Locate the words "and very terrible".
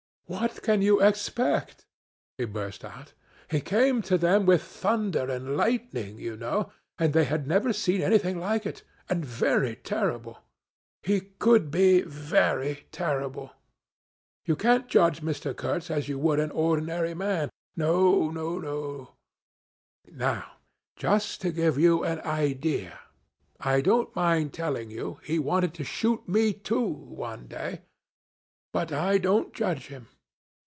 9.09-10.39